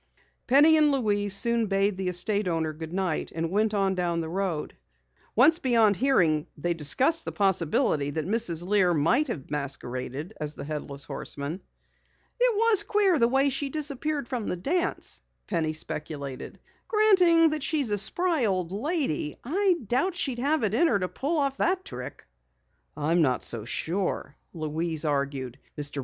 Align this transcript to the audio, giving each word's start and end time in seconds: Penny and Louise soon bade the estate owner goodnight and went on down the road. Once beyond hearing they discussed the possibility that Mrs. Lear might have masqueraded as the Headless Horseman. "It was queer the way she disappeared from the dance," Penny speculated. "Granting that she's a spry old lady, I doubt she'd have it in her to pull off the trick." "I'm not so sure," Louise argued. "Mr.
Penny 0.47 0.77
and 0.77 0.91
Louise 0.91 1.35
soon 1.35 1.67
bade 1.67 1.95
the 1.95 2.07
estate 2.07 2.47
owner 2.47 2.73
goodnight 2.73 3.31
and 3.35 3.51
went 3.51 3.71
on 3.75 3.93
down 3.93 4.19
the 4.19 4.29
road. 4.29 4.75
Once 5.35 5.59
beyond 5.59 5.95
hearing 5.95 6.47
they 6.57 6.73
discussed 6.73 7.23
the 7.23 7.31
possibility 7.31 8.09
that 8.09 8.25
Mrs. 8.25 8.65
Lear 8.65 8.95
might 8.95 9.27
have 9.27 9.51
masqueraded 9.51 10.33
as 10.39 10.55
the 10.55 10.63
Headless 10.63 11.03
Horseman. 11.03 11.61
"It 12.39 12.55
was 12.55 12.81
queer 12.81 13.19
the 13.19 13.27
way 13.27 13.49
she 13.49 13.69
disappeared 13.69 14.27
from 14.27 14.47
the 14.47 14.55
dance," 14.57 15.21
Penny 15.45 15.71
speculated. 15.73 16.57
"Granting 16.87 17.51
that 17.51 17.61
she's 17.61 17.91
a 17.91 17.97
spry 17.99 18.45
old 18.47 18.71
lady, 18.71 19.37
I 19.43 19.75
doubt 19.85 20.15
she'd 20.15 20.39
have 20.39 20.63
it 20.63 20.73
in 20.73 20.87
her 20.87 20.97
to 20.97 21.07
pull 21.09 21.37
off 21.37 21.57
the 21.57 21.77
trick." 21.83 22.25
"I'm 22.97 23.21
not 23.21 23.43
so 23.43 23.65
sure," 23.65 24.35
Louise 24.51 25.05
argued. 25.05 25.59
"Mr. 25.77 25.99